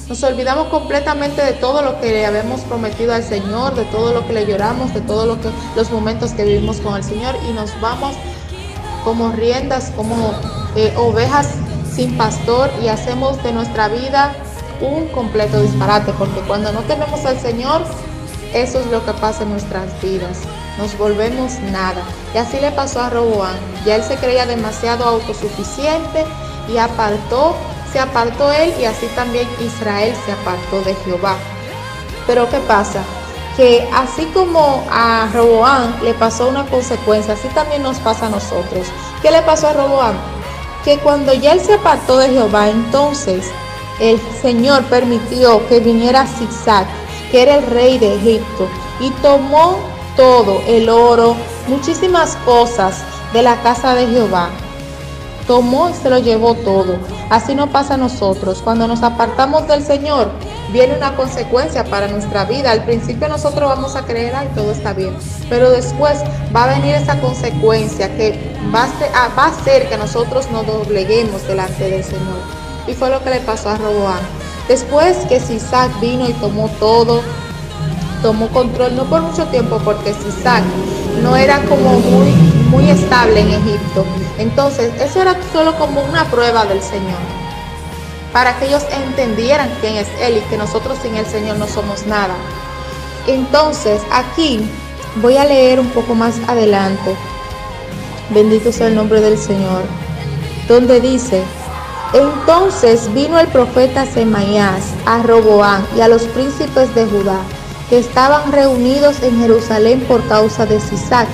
nos 0.09 0.23
olvidamos 0.23 0.68
completamente 0.68 1.42
de 1.42 1.52
todo 1.52 1.82
lo 1.82 2.00
que 2.00 2.09
le 2.09 2.26
habíamos 2.26 2.61
prometido 2.62 3.14
al 3.14 3.23
Señor, 3.23 3.75
de 3.75 3.85
todo 3.87 4.12
lo 4.12 4.26
que 4.26 4.32
le 4.32 4.47
lloramos, 4.47 4.92
de 4.94 5.00
todos 5.00 5.26
lo 5.26 5.38
los 5.76 5.90
momentos 5.90 6.32
que 6.32 6.44
vivimos 6.44 6.78
con 6.78 6.97
el 6.97 7.04
Señor 7.04 7.37
y 7.49 7.52
nos 7.52 7.78
vamos 7.80 8.14
como 9.04 9.30
riendas, 9.32 9.92
como 9.97 10.32
eh, 10.76 10.92
ovejas 10.97 11.54
sin 11.94 12.16
pastor 12.16 12.71
y 12.82 12.88
hacemos 12.88 13.42
de 13.42 13.52
nuestra 13.52 13.88
vida 13.88 14.35
un 14.80 15.06
completo 15.09 15.61
disparate, 15.61 16.12
porque 16.18 16.40
cuando 16.40 16.73
no 16.73 16.80
tenemos 16.80 17.25
al 17.25 17.38
Señor, 17.38 17.82
eso 18.52 18.80
es 18.80 18.87
lo 18.87 19.04
que 19.04 19.12
pasa 19.12 19.44
en 19.44 19.50
nuestras 19.50 19.88
vidas. 20.02 20.38
Nos 20.78 20.97
volvemos 20.99 21.59
nada. 21.71 22.02
Y 22.35 22.38
así 22.38 22.59
le 22.61 22.71
pasó 22.73 23.00
a 23.00 23.11
Roboán. 23.11 23.56
Ya 23.87 23.97
él 23.97 24.02
se 24.02 24.16
creía 24.16 24.47
demasiado 24.47 25.04
autosuficiente 25.04 26.25
y 26.73 26.78
apartó 26.78 27.54
se 27.93 28.01
apartó 28.01 28.51
él 28.51 28.73
y 28.81 28.85
así 28.85 29.07
también 29.15 29.47
Israel 29.61 30.15
se 30.25 30.33
apartó 30.33 30.81
de 30.83 30.95
Jehová. 31.05 31.37
Pero 32.27 32.49
¿qué 32.49 32.59
pasa? 32.61 33.03
Que 33.57 33.89
así 33.95 34.25
como 34.27 34.85
a 34.91 35.29
Roboán 35.33 35.97
le 36.03 36.15
pasó 36.15 36.49
una 36.49 36.65
consecuencia, 36.67 37.35
así 37.35 37.49
también 37.49 37.83
nos 37.83 37.99
pasa 37.99 38.27
a 38.27 38.31
nosotros. 38.31 38.87
¿Qué 39.21 39.31
le 39.31 39.43
pasó 39.43 39.69
a 39.69 39.73
Roboán? 39.75 40.15
Que 40.85 40.99
cuando 40.99 41.35
ya 41.35 41.53
él 41.53 41.61
se 41.61 41.75
apartó 41.75 42.19
de 42.19 42.31
Jehová, 42.31 42.71
entonces 42.71 43.51
el 44.01 44.19
Señor 44.41 44.83
permitió 44.85 45.67
que 45.69 45.81
viniera 45.81 46.27
Zigzag, 46.27 46.87
que 47.31 47.43
era 47.43 47.57
el 47.57 47.67
rey 47.67 47.99
de 47.99 48.17
Egipto, 48.17 48.69
y 49.01 49.11
tomó 49.23 49.79
todo, 50.17 50.63
el 50.67 50.89
oro, 50.89 51.37
muchísimas 51.69 52.37
cosas 52.45 53.03
de 53.33 53.43
la 53.43 53.61
casa 53.63 53.95
de 53.95 54.07
Jehová. 54.07 54.51
Tomó 55.47 55.91
y 55.91 55.95
se 55.95 56.09
lo 56.09 56.19
llevó 56.19 56.55
todo. 56.55 56.97
Así 57.31 57.55
no 57.55 57.71
pasa 57.71 57.95
a 57.95 57.97
nosotros. 57.97 58.61
Cuando 58.63 58.87
nos 58.87 59.03
apartamos 59.03 59.67
del 59.67 59.83
Señor, 59.83 60.31
viene 60.73 60.97
una 60.97 61.17
consecuencia 61.17 61.85
para 61.85 62.09
nuestra 62.09 62.45
vida. 62.45 62.71
Al 62.71 62.85
principio 62.85 63.29
nosotros 63.29 63.69
vamos 63.69 63.97
a 63.97 64.03
creer, 64.03 64.35
ay, 64.35 64.49
todo 64.55 64.71
está 64.71 64.93
bien. 64.93 65.15
Pero 65.49 65.71
después 65.71 66.21
va 66.55 66.65
a 66.65 66.79
venir 66.79 66.95
esa 66.95 67.19
consecuencia 67.21 68.15
que 68.17 68.39
va 68.75 68.85
a, 69.15 69.41
a 69.41 69.47
hacer 69.47 69.89
que 69.89 69.97
nosotros 69.97 70.51
nos 70.51 70.67
dobleguemos 70.67 71.47
delante 71.47 71.91
del 71.91 72.05
Señor. 72.05 72.41
Y 72.87 72.95
fue 72.95 73.11
lo 73.11 73.23
que 73.23 73.31
le 73.31 73.41
pasó 73.41 73.71
a 73.71 73.77
Roboán. 73.77 74.21
Después 74.69 75.17
que 75.29 75.41
Sisac 75.41 76.01
vino 76.01 76.29
y 76.29 76.33
tomó 76.35 76.69
todo, 76.79 77.21
tomó 78.23 78.49
control, 78.49 78.95
no 78.95 79.05
por 79.05 79.23
mucho 79.23 79.45
tiempo, 79.47 79.79
porque 79.85 80.15
Sisac 80.15 80.63
no 81.23 81.37
era 81.37 81.61
como 81.65 81.99
muy, 82.01 82.51
muy 82.73 82.88
estable 82.88 83.41
en 83.41 83.50
Egipto. 83.50 84.05
Entonces, 84.38 84.91
eso 85.00 85.21
era 85.21 85.37
solo 85.52 85.76
como 85.76 86.00
una 86.00 86.25
prueba 86.25 86.64
del 86.64 86.83
Señor, 86.83 87.21
para 88.33 88.59
que 88.59 88.67
ellos 88.67 88.83
entendieran 88.91 89.71
quién 89.81 89.97
es 89.97 90.09
Él 90.21 90.38
y 90.38 90.41
que 90.49 90.57
nosotros 90.57 90.99
sin 91.02 91.14
el 91.14 91.26
Señor 91.26 91.59
no 91.59 91.69
somos 91.69 92.07
nada. 92.07 92.35
Entonces, 93.26 94.00
aquí 94.11 94.67
voy 95.17 95.37
a 95.37 95.45
leer 95.45 95.79
un 95.79 95.91
poco 95.91 96.14
más 96.14 96.35
adelante. 96.49 97.14
Bendito 98.31 98.73
sea 98.73 98.87
el 98.87 98.95
nombre 98.95 99.21
del 99.21 99.37
Señor, 99.37 99.83
donde 100.67 100.99
dice, 101.00 101.43
entonces 102.14 103.12
vino 103.12 103.38
el 103.38 103.49
profeta 103.49 104.07
Semaías 104.07 104.85
a 105.05 105.23
Roboán 105.23 105.87
y 105.95 106.00
a 106.00 106.09
los 106.09 106.23
príncipes 106.23 106.95
de 106.95 107.05
Judá, 107.05 107.41
que 107.91 107.99
estaban 107.99 108.50
reunidos 108.50 109.23
en 109.23 109.38
Jerusalén 109.38 110.00
por 110.09 110.26
causa 110.26 110.64
de 110.64 110.81
Sisac, 110.81 111.29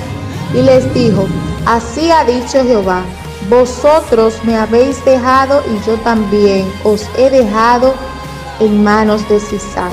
y 0.54 0.62
les 0.62 0.92
dijo, 0.94 1.26
así 1.66 2.10
ha 2.10 2.24
dicho 2.24 2.62
Jehová, 2.64 3.02
vosotros 3.48 4.34
me 4.44 4.56
habéis 4.56 5.04
dejado 5.04 5.62
y 5.70 5.86
yo 5.86 5.96
también 5.98 6.70
os 6.84 7.06
he 7.16 7.30
dejado 7.30 7.94
en 8.60 8.82
manos 8.82 9.26
de 9.28 9.40
Sisac. 9.40 9.92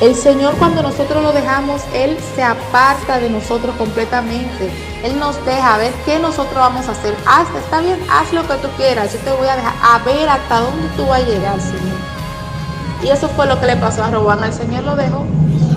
El 0.00 0.16
Señor 0.16 0.54
cuando 0.58 0.82
nosotros 0.82 1.22
lo 1.22 1.32
dejamos, 1.32 1.82
Él 1.94 2.18
se 2.34 2.42
aparta 2.42 3.20
de 3.20 3.30
nosotros 3.30 3.72
completamente. 3.76 4.68
Él 5.04 5.16
nos 5.20 5.44
deja 5.46 5.76
ver 5.76 5.92
qué 6.04 6.18
nosotros 6.18 6.56
vamos 6.56 6.88
a 6.88 6.90
hacer. 6.90 7.14
Haz, 7.24 7.46
está 7.54 7.80
bien, 7.80 8.00
haz 8.10 8.32
lo 8.32 8.42
que 8.48 8.54
tú 8.54 8.68
quieras. 8.76 9.12
Yo 9.12 9.20
te 9.20 9.30
voy 9.30 9.46
a 9.46 9.54
dejar 9.54 9.74
a 9.80 9.98
ver 9.98 10.28
hasta 10.28 10.58
dónde 10.58 10.88
tú 10.96 11.06
vas 11.06 11.20
a 11.20 11.24
llegar, 11.24 11.60
Señor. 11.60 11.98
Y 13.04 13.08
eso 13.10 13.28
fue 13.28 13.46
lo 13.46 13.60
que 13.60 13.66
le 13.66 13.76
pasó 13.76 14.02
a 14.02 14.10
Robán. 14.10 14.42
El 14.42 14.52
Señor 14.52 14.82
lo 14.82 14.96
dejó 14.96 15.24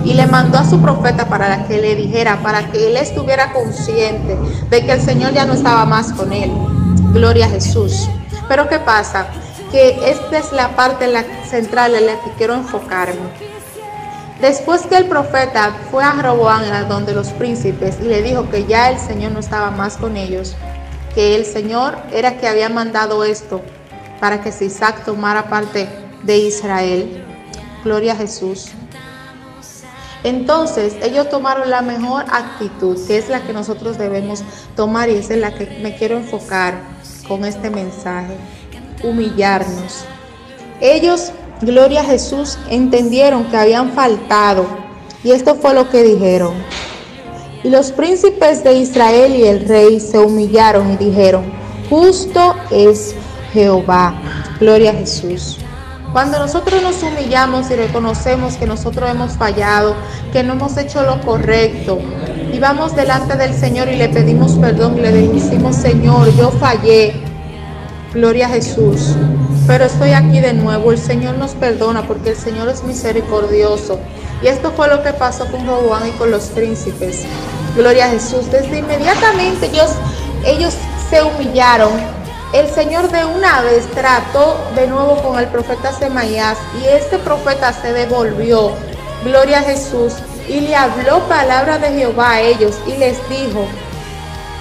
y 0.06 0.14
le 0.14 0.26
mandó 0.28 0.58
a 0.58 0.64
su 0.64 0.80
profeta 0.80 1.28
para 1.28 1.66
que 1.66 1.80
le 1.80 1.96
dijera, 1.96 2.40
para 2.40 2.70
que 2.70 2.86
él 2.86 2.96
estuviera 2.96 3.52
consciente 3.52 4.38
de 4.70 4.86
que 4.86 4.92
el 4.92 5.00
Señor 5.00 5.32
ya 5.32 5.44
no 5.44 5.54
estaba 5.54 5.84
más 5.84 6.12
con 6.12 6.32
él. 6.32 6.52
Gloria 7.12 7.46
a 7.46 7.48
Jesús. 7.48 8.08
Pero 8.48 8.68
¿qué 8.68 8.78
pasa? 8.78 9.26
Que 9.72 10.08
esta 10.08 10.38
es 10.38 10.52
la 10.52 10.76
parte 10.76 11.06
central 11.50 11.96
en 11.96 12.06
la 12.06 12.20
que 12.20 12.30
quiero 12.38 12.54
enfocarme. 12.54 13.46
Después 14.40 14.82
que 14.82 14.96
el 14.96 15.06
profeta 15.06 15.74
fue 15.90 16.04
a 16.04 16.12
Roboán, 16.12 16.88
donde 16.88 17.12
los 17.12 17.30
príncipes, 17.30 17.98
y 18.00 18.04
le 18.04 18.22
dijo 18.22 18.48
que 18.48 18.64
ya 18.64 18.90
el 18.90 18.98
Señor 18.98 19.32
no 19.32 19.40
estaba 19.40 19.72
más 19.72 19.96
con 19.96 20.16
ellos, 20.16 20.54
que 21.16 21.34
el 21.34 21.44
Señor 21.44 21.96
era 22.12 22.36
que 22.36 22.46
había 22.46 22.68
mandado 22.68 23.24
esto 23.24 23.60
para 24.20 24.40
que 24.40 24.50
Isaac 24.64 25.04
tomara 25.04 25.48
parte 25.48 25.88
de 26.22 26.38
Israel. 26.38 27.24
Gloria 27.82 28.12
a 28.12 28.16
Jesús. 28.16 28.70
Entonces 30.26 30.94
ellos 31.02 31.30
tomaron 31.30 31.70
la 31.70 31.80
mejor 31.80 32.24
actitud, 32.30 32.98
que 33.06 33.16
es 33.16 33.30
la 33.30 33.42
que 33.46 33.52
nosotros 33.52 33.96
debemos 33.96 34.42
tomar 34.74 35.08
y 35.08 35.14
es 35.14 35.30
en 35.30 35.40
la 35.40 35.54
que 35.54 35.78
me 35.82 35.96
quiero 35.96 36.18
enfocar 36.18 36.74
con 37.26 37.44
este 37.44 37.70
mensaje. 37.70 38.36
Humillarnos. 39.02 40.04
Ellos 40.80 41.32
Gloria 41.62 42.02
a 42.02 42.04
Jesús, 42.04 42.58
entendieron 42.68 43.44
que 43.44 43.56
habían 43.56 43.92
faltado. 43.92 44.66
Y 45.24 45.30
esto 45.30 45.54
fue 45.54 45.72
lo 45.72 45.88
que 45.88 46.02
dijeron. 46.02 46.52
Y 47.64 47.70
los 47.70 47.92
príncipes 47.92 48.62
de 48.62 48.74
Israel 48.74 49.34
y 49.34 49.44
el 49.44 49.66
rey 49.66 49.98
se 49.98 50.18
humillaron 50.18 50.92
y 50.92 50.96
dijeron, 50.96 51.44
justo 51.88 52.54
es 52.70 53.14
Jehová. 53.54 54.20
Gloria 54.60 54.90
a 54.90 54.94
Jesús. 54.94 55.56
Cuando 56.12 56.38
nosotros 56.38 56.82
nos 56.82 57.02
humillamos 57.02 57.70
y 57.70 57.74
reconocemos 57.74 58.56
que 58.56 58.66
nosotros 58.66 59.10
hemos 59.10 59.32
fallado, 59.32 59.94
que 60.32 60.42
no 60.42 60.54
hemos 60.54 60.76
hecho 60.76 61.02
lo 61.02 61.20
correcto, 61.20 61.98
y 62.52 62.58
vamos 62.58 62.96
delante 62.96 63.36
del 63.36 63.52
Señor 63.52 63.88
y 63.88 63.96
le 63.96 64.08
pedimos 64.08 64.52
perdón 64.52 65.00
le 65.00 65.12
decimos, 65.12 65.76
Señor, 65.76 66.34
yo 66.36 66.50
fallé. 66.52 67.14
Gloria 68.14 68.46
a 68.46 68.50
Jesús 68.50 69.14
pero 69.66 69.84
estoy 69.84 70.12
aquí 70.12 70.40
de 70.40 70.52
nuevo. 70.52 70.92
El 70.92 70.98
Señor 70.98 71.36
nos 71.38 71.52
perdona 71.52 72.06
porque 72.06 72.30
el 72.30 72.36
Señor 72.36 72.68
es 72.68 72.84
misericordioso. 72.84 73.98
Y 74.42 74.46
esto 74.46 74.70
fue 74.72 74.88
lo 74.88 75.02
que 75.02 75.12
pasó 75.12 75.50
con 75.50 75.66
Roboán 75.66 76.08
y 76.08 76.10
con 76.12 76.30
los 76.30 76.44
príncipes. 76.44 77.24
Gloria 77.76 78.06
a 78.06 78.10
Jesús. 78.10 78.50
Desde 78.50 78.78
inmediatamente 78.78 79.66
ellos, 79.66 79.90
ellos 80.44 80.74
se 81.10 81.22
humillaron. 81.22 81.90
El 82.52 82.68
Señor 82.70 83.10
de 83.10 83.24
una 83.24 83.62
vez 83.62 83.86
trató 83.90 84.56
de 84.74 84.86
nuevo 84.86 85.16
con 85.22 85.38
el 85.38 85.48
profeta 85.48 85.92
Semaías 85.92 86.58
y 86.80 86.86
este 86.86 87.18
profeta 87.18 87.72
se 87.72 87.92
devolvió. 87.92 88.72
Gloria 89.24 89.58
a 89.58 89.62
Jesús. 89.62 90.14
Y 90.48 90.60
le 90.60 90.76
habló 90.76 91.20
palabra 91.28 91.78
de 91.78 91.88
Jehová 91.88 92.32
a 92.32 92.40
ellos 92.40 92.76
y 92.86 92.96
les 92.96 93.16
dijo, 93.28 93.66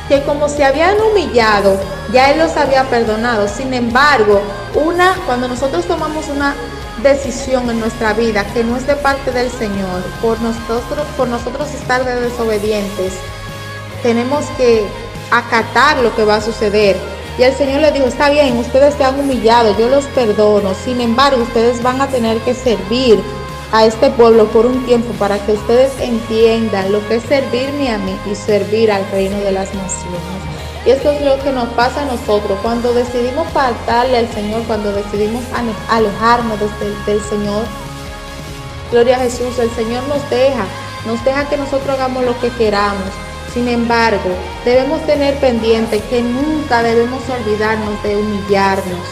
que 0.07 0.21
como 0.23 0.49
se 0.49 0.63
habían 0.65 0.99
humillado, 1.01 1.79
ya 2.11 2.31
Él 2.31 2.39
los 2.39 2.55
había 2.57 2.83
perdonado. 2.85 3.47
Sin 3.47 3.73
embargo, 3.73 4.41
una, 4.73 5.15
cuando 5.25 5.47
nosotros 5.47 5.85
tomamos 5.85 6.27
una 6.27 6.55
decisión 7.01 7.69
en 7.69 7.79
nuestra 7.79 8.13
vida 8.13 8.45
que 8.53 8.63
no 8.63 8.77
es 8.77 8.87
de 8.87 8.95
parte 8.95 9.31
del 9.31 9.49
Señor, 9.51 10.01
por 10.21 10.39
nosotros, 10.41 11.05
por 11.17 11.27
nosotros 11.27 11.73
estar 11.73 12.05
de 12.05 12.21
desobedientes, 12.21 13.13
tenemos 14.03 14.45
que 14.57 14.85
acatar 15.31 15.97
lo 15.97 16.15
que 16.15 16.23
va 16.23 16.35
a 16.35 16.41
suceder. 16.41 16.95
Y 17.37 17.43
el 17.43 17.53
Señor 17.53 17.81
le 17.81 17.91
dijo, 17.91 18.05
está 18.05 18.29
bien, 18.29 18.57
ustedes 18.57 18.95
se 18.95 19.03
han 19.03 19.19
humillado, 19.19 19.77
yo 19.77 19.89
los 19.89 20.05
perdono. 20.05 20.73
Sin 20.73 21.01
embargo, 21.01 21.43
ustedes 21.43 21.83
van 21.83 22.01
a 22.01 22.07
tener 22.07 22.37
que 22.39 22.53
servir 22.53 23.19
a 23.73 23.83
este 23.85 24.09
pueblo 24.11 24.45
por 24.47 24.65
un 24.65 24.85
tiempo 24.85 25.11
para 25.19 25.37
que 25.45 25.51
ustedes 25.51 25.91
entiendan 25.99 26.93
lo 26.93 27.05
que 27.07 27.15
es 27.15 27.23
servirme 27.23 27.89
a 27.91 27.97
mí 27.97 28.15
y 28.31 28.35
servir 28.35 28.89
al 28.89 29.05
reino 29.11 29.37
de 29.39 29.51
las 29.51 29.73
naciones. 29.73 30.21
Y 30.85 30.91
esto 30.91 31.11
es 31.11 31.21
lo 31.23 31.37
que 31.43 31.51
nos 31.51 31.67
pasa 31.69 32.03
a 32.03 32.05
nosotros 32.05 32.57
cuando 32.61 32.93
decidimos 32.93 33.47
faltarle 33.49 34.19
al 34.19 34.31
Señor, 34.31 34.63
cuando 34.63 34.93
decidimos 34.93 35.43
alejarnos 35.89 36.59
del 37.05 37.21
Señor. 37.23 37.65
Gloria 38.91 39.17
a 39.17 39.19
Jesús, 39.21 39.57
el 39.59 39.71
Señor 39.71 40.03
nos 40.03 40.29
deja, 40.29 40.65
nos 41.05 41.25
deja 41.25 41.49
que 41.49 41.57
nosotros 41.57 41.89
hagamos 41.89 42.23
lo 42.23 42.39
que 42.39 42.49
queramos. 42.51 43.24
Sin 43.55 43.69
embargo, 43.69 44.35
debemos 44.65 45.01
tener 45.05 45.33
pendiente 45.35 46.01
que 46.09 46.21
nunca 46.21 46.83
debemos 46.83 47.21
olvidarnos 47.29 48.03
de 48.03 48.17
humillarnos, 48.17 49.07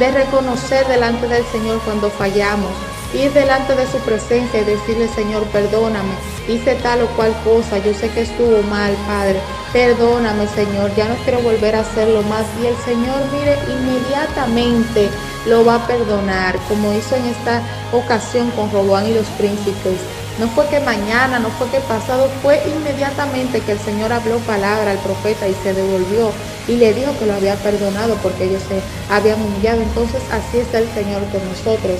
de 0.00 0.10
reconocer 0.10 0.84
delante 0.88 1.28
del 1.28 1.44
Señor 1.46 1.80
cuando 1.84 2.10
fallamos, 2.10 2.72
ir 3.14 3.32
delante 3.32 3.76
de 3.76 3.86
su 3.86 3.98
presencia 3.98 4.62
y 4.62 4.64
decirle, 4.64 5.06
Señor, 5.14 5.44
perdóname, 5.44 6.10
hice 6.48 6.74
tal 6.82 7.02
o 7.02 7.06
cual 7.14 7.32
cosa, 7.44 7.78
yo 7.78 7.94
sé 7.94 8.10
que 8.10 8.22
estuvo 8.22 8.64
mal, 8.64 8.96
Padre, 9.06 9.38
perdóname, 9.72 10.48
Señor, 10.48 10.92
ya 10.96 11.06
no 11.06 11.14
quiero 11.22 11.38
volver 11.42 11.76
a 11.76 11.82
hacerlo 11.82 12.24
más. 12.24 12.46
Y 12.60 12.66
el 12.66 12.76
Señor, 12.78 13.22
mire, 13.32 13.56
inmediatamente 13.78 15.08
lo 15.46 15.64
va 15.64 15.76
a 15.76 15.86
perdonar, 15.86 16.58
como 16.68 16.92
hizo 16.94 17.14
en 17.14 17.26
esta 17.26 17.62
ocasión 17.92 18.50
con 18.56 18.72
Roboán 18.72 19.06
y 19.06 19.14
los 19.14 19.26
príncipes. 19.38 20.00
No 20.38 20.48
fue 20.48 20.66
que 20.66 20.80
mañana, 20.80 21.38
no 21.38 21.48
fue 21.50 21.68
que 21.68 21.78
pasado, 21.80 22.28
fue 22.42 22.60
inmediatamente 22.66 23.60
que 23.60 23.72
el 23.72 23.78
Señor 23.78 24.12
habló 24.12 24.38
palabra 24.38 24.90
al 24.90 24.98
profeta 24.98 25.46
y 25.46 25.54
se 25.62 25.72
devolvió 25.72 26.32
y 26.66 26.72
le 26.76 26.92
dijo 26.92 27.16
que 27.18 27.26
lo 27.26 27.34
había 27.34 27.54
perdonado 27.56 28.16
porque 28.16 28.44
ellos 28.44 28.62
se 28.68 28.80
habían 29.14 29.40
humillado. 29.40 29.80
Entonces 29.82 30.20
así 30.32 30.58
está 30.58 30.78
el 30.78 30.88
Señor 30.88 31.22
con 31.30 31.40
nosotros. 31.48 31.98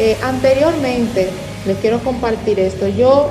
Eh, 0.00 0.16
anteriormente, 0.22 1.30
les 1.64 1.76
quiero 1.78 2.00
compartir 2.00 2.58
esto. 2.58 2.88
Yo, 2.88 3.30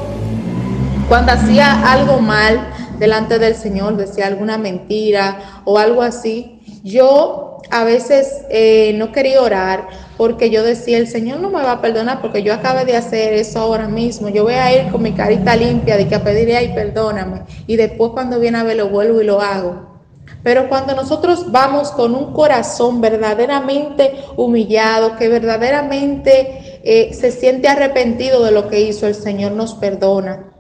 cuando 1.10 1.34
hacía 1.34 1.92
algo 1.92 2.20
mal 2.20 2.70
delante 2.98 3.40
del 3.40 3.56
Señor, 3.56 3.98
decía 3.98 4.28
alguna 4.28 4.58
mentira 4.58 5.62
o 5.66 5.80
algo 5.80 6.02
así, 6.02 6.62
yo 6.84 7.58
a 7.72 7.84
veces 7.84 8.46
eh, 8.50 8.94
no 8.96 9.12
quería 9.12 9.42
orar 9.42 9.88
porque 10.20 10.50
yo 10.50 10.64
decía, 10.64 10.98
el 10.98 11.08
Señor 11.08 11.40
no 11.40 11.50
me 11.50 11.64
va 11.64 11.72
a 11.72 11.82
perdonar 11.82 12.20
porque 12.20 12.44
yo 12.44 12.54
acabé 12.54 12.84
de 12.84 12.98
hacer 12.98 13.32
eso 13.32 13.58
ahora 13.58 13.88
mismo. 13.88 14.28
Yo 14.28 14.44
voy 14.44 14.56
a 14.56 14.76
ir 14.76 14.92
con 14.92 15.02
mi 15.02 15.14
carita 15.14 15.56
limpia 15.56 15.96
de 15.96 16.10
que 16.10 16.16
a 16.16 16.22
pedirle, 16.26 16.58
ay, 16.58 16.74
perdóname. 16.76 17.44
Y 17.68 17.78
después 17.78 18.12
cuando 18.12 18.38
viene 18.38 18.58
a 18.58 18.64
ver, 18.64 18.76
lo 18.76 18.90
vuelvo 18.90 19.22
y 19.22 19.24
lo 19.24 19.40
hago. 19.40 20.02
Pero 20.44 20.68
cuando 20.68 20.94
nosotros 20.94 21.50
vamos 21.54 21.92
con 21.92 22.16
un 22.16 22.34
corazón 22.34 23.00
verdaderamente 23.00 24.16
humillado, 24.36 25.16
que 25.16 25.30
verdaderamente 25.30 26.82
eh, 26.84 27.14
se 27.14 27.32
siente 27.32 27.70
arrepentido 27.70 28.44
de 28.44 28.52
lo 28.52 28.68
que 28.68 28.82
hizo, 28.82 29.08
el 29.08 29.16
Señor 29.16 29.54
nos 29.54 29.76
perdona. 29.76 30.52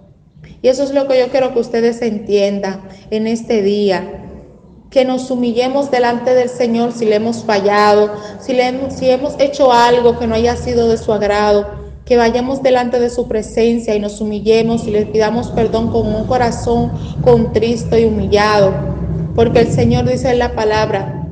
Y 0.61 0.69
eso 0.69 0.83
es 0.83 0.93
lo 0.93 1.05
que 1.05 1.19
yo 1.19 1.27
quiero 1.27 1.53
que 1.53 1.59
ustedes 1.59 2.01
entiendan 2.01 2.83
en 3.11 3.27
este 3.27 3.61
día. 3.61 4.18
Que 4.89 5.05
nos 5.05 5.29
humillemos 5.29 5.91
delante 5.91 6.33
del 6.33 6.49
Señor 6.49 6.91
si 6.91 7.05
le 7.05 7.15
hemos 7.15 7.43
fallado, 7.43 8.11
si, 8.39 8.53
le 8.53 8.67
hemos, 8.67 8.93
si 8.93 9.09
hemos 9.09 9.35
hecho 9.39 9.71
algo 9.71 10.17
que 10.17 10.25
no 10.25 10.35
haya 10.35 10.55
sido 10.55 10.87
de 10.87 10.97
su 10.97 11.13
agrado, 11.13 11.67
que 12.05 12.17
vayamos 12.17 12.63
delante 12.63 12.99
de 12.99 13.11
su 13.11 13.27
presencia 13.27 13.93
y 13.93 13.99
nos 13.99 14.19
humillemos 14.19 14.87
y 14.87 14.91
le 14.91 15.05
pidamos 15.05 15.49
perdón 15.49 15.91
con 15.91 16.07
un 16.07 16.25
corazón 16.25 16.91
contristo 17.21 17.97
y 17.99 18.05
humillado. 18.05 18.73
Porque 19.35 19.59
el 19.59 19.71
Señor 19.71 20.09
dice 20.09 20.31
en 20.31 20.39
la 20.39 20.55
palabra 20.55 21.27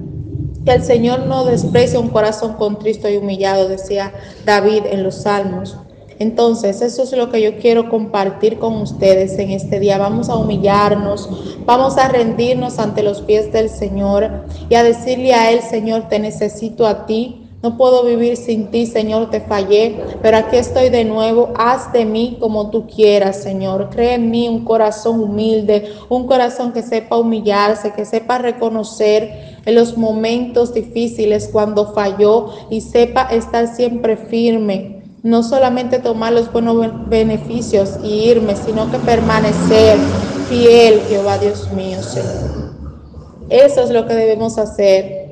que 0.63 0.73
el 0.73 0.83
Señor 0.83 1.25
no 1.25 1.45
desprecia 1.45 1.99
un 1.99 2.09
corazón 2.09 2.53
contristo 2.53 3.09
y 3.09 3.17
humillado, 3.17 3.67
decía 3.69 4.13
David 4.45 4.83
en 4.91 5.01
los 5.01 5.15
Salmos. 5.23 5.77
Entonces, 6.19 6.81
eso 6.81 7.03
es 7.03 7.11
lo 7.11 7.29
que 7.29 7.41
yo 7.41 7.57
quiero 7.57 7.89
compartir 7.89 8.57
con 8.57 8.81
ustedes 8.81 9.37
en 9.37 9.51
este 9.51 9.79
día. 9.79 9.97
Vamos 9.97 10.29
a 10.29 10.35
humillarnos, 10.35 11.29
vamos 11.65 11.97
a 11.97 12.07
rendirnos 12.07 12.79
ante 12.79 13.03
los 13.03 13.21
pies 13.21 13.51
del 13.51 13.69
Señor 13.69 14.45
y 14.69 14.75
a 14.75 14.83
decirle 14.83 15.33
a 15.33 15.51
Él, 15.51 15.61
Señor, 15.61 16.09
te 16.09 16.17
necesito 16.19 16.87
a 16.87 17.05
ti. 17.05 17.43
No 17.63 17.75
puedo 17.75 18.03
vivir 18.03 18.37
sin 18.37 18.67
ti, 18.67 18.85
Señor, 18.85 19.31
te 19.31 19.41
fallé, 19.41 19.99
pero 20.21 20.37
aquí 20.37 20.57
estoy 20.57 20.89
de 20.89 21.05
nuevo. 21.05 21.53
Haz 21.57 21.91
de 21.91 22.05
mí 22.05 22.37
como 22.39 22.69
tú 22.69 22.87
quieras, 22.87 23.41
Señor. 23.41 23.89
Cree 23.89 24.13
en 24.13 24.29
mí 24.29 24.47
un 24.47 24.63
corazón 24.63 25.19
humilde, 25.19 25.91
un 26.07 26.27
corazón 26.27 26.71
que 26.71 26.83
sepa 26.83 27.17
humillarse, 27.17 27.93
que 27.93 28.05
sepa 28.05 28.37
reconocer 28.37 29.57
en 29.65 29.75
los 29.75 29.97
momentos 29.97 30.73
difíciles 30.73 31.49
cuando 31.51 31.93
falló 31.93 32.53
y 32.69 32.81
sepa 32.81 33.23
estar 33.23 33.75
siempre 33.75 34.17
firme 34.17 34.96
no 35.23 35.43
solamente 35.43 35.99
tomar 35.99 36.33
los 36.33 36.51
buenos 36.51 37.09
beneficios 37.09 37.95
y 38.03 38.29
irme, 38.29 38.55
sino 38.55 38.89
que 38.91 38.97
permanecer 38.99 39.97
fiel, 40.47 41.01
Jehová 41.09 41.37
Dios 41.37 41.71
mío. 41.73 41.97
Eso 43.49 43.81
es 43.81 43.89
lo 43.89 44.05
que 44.05 44.13
debemos 44.13 44.57
hacer. 44.57 45.27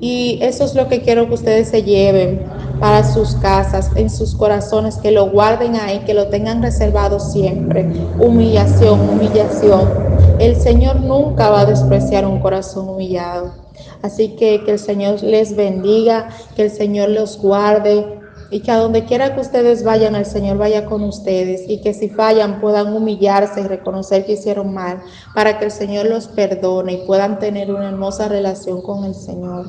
Y 0.00 0.38
eso 0.42 0.64
es 0.64 0.74
lo 0.74 0.88
que 0.88 1.02
quiero 1.02 1.26
que 1.26 1.34
ustedes 1.34 1.68
se 1.68 1.82
lleven 1.82 2.46
para 2.78 3.02
sus 3.02 3.34
casas, 3.36 3.90
en 3.96 4.08
sus 4.08 4.36
corazones, 4.36 4.96
que 4.96 5.10
lo 5.10 5.30
guarden 5.30 5.74
ahí, 5.74 6.00
que 6.06 6.14
lo 6.14 6.28
tengan 6.28 6.62
reservado 6.62 7.18
siempre. 7.18 7.84
Humillación, 8.20 9.00
humillación. 9.08 9.88
El 10.38 10.54
Señor 10.54 11.00
nunca 11.00 11.50
va 11.50 11.62
a 11.62 11.66
despreciar 11.66 12.24
un 12.26 12.38
corazón 12.38 12.88
humillado. 12.88 13.52
Así 14.02 14.36
que 14.36 14.62
que 14.64 14.72
el 14.72 14.78
Señor 14.78 15.20
les 15.22 15.56
bendiga, 15.56 16.28
que 16.54 16.62
el 16.62 16.70
Señor 16.70 17.08
los 17.08 17.38
guarde, 17.38 18.17
y 18.50 18.60
que 18.60 18.70
a 18.70 18.76
donde 18.76 19.04
quiera 19.04 19.34
que 19.34 19.40
ustedes 19.40 19.84
vayan, 19.84 20.14
el 20.14 20.24
Señor 20.24 20.56
vaya 20.56 20.86
con 20.86 21.04
ustedes 21.04 21.68
y 21.68 21.80
que 21.80 21.92
si 21.92 22.08
fallan 22.08 22.60
puedan 22.60 22.94
humillarse 22.94 23.60
y 23.60 23.64
reconocer 23.64 24.24
que 24.24 24.32
hicieron 24.32 24.72
mal 24.72 25.02
para 25.34 25.58
que 25.58 25.66
el 25.66 25.70
Señor 25.70 26.06
los 26.06 26.28
perdone 26.28 26.94
y 26.94 27.06
puedan 27.06 27.38
tener 27.38 27.70
una 27.70 27.88
hermosa 27.88 28.28
relación 28.28 28.80
con 28.80 29.04
el 29.04 29.14
Señor. 29.14 29.66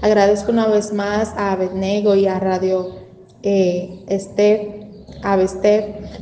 Agradezco 0.00 0.50
una 0.50 0.66
vez 0.66 0.92
más 0.92 1.34
a 1.36 1.52
Abednego 1.52 2.14
y 2.14 2.26
a 2.26 2.40
Radio 2.40 2.90
eh, 3.42 4.04
Estef, 4.08 4.82
a 5.22 5.38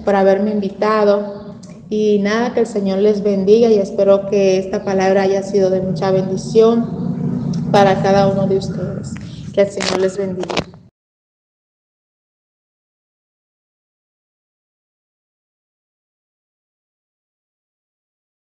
por 0.05 0.15
haberme 0.15 0.51
invitado. 0.51 1.57
Y 1.89 2.19
nada, 2.21 2.55
que 2.55 2.61
el 2.61 2.67
Señor 2.67 2.99
les 2.99 3.23
bendiga 3.23 3.69
y 3.69 3.79
espero 3.79 4.29
que 4.29 4.59
esta 4.59 4.85
palabra 4.85 5.23
haya 5.23 5.43
sido 5.43 5.71
de 5.71 5.81
mucha 5.81 6.11
bendición 6.11 7.69
para 7.73 8.01
cada 8.03 8.29
uno 8.29 8.47
de 8.47 8.59
ustedes. 8.59 9.13
Que 9.55 9.63
el 9.63 9.71
Señor 9.71 10.01
les 10.01 10.17
bendiga. 10.17 10.70